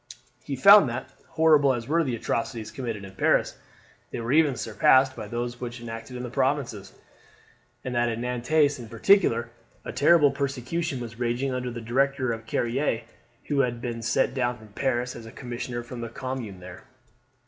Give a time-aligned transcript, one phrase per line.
[0.43, 3.55] He found that, horrible as were the atrocities committed in Paris,
[4.09, 6.91] they were even surpassed by those which were enacted in the provinces,
[7.83, 9.51] and that in Nantes in particular
[9.85, 13.03] a terrible persecution was raging under the direction of Carrier,
[13.45, 16.85] who had been sent down from Paris as commissioner from the Commune there.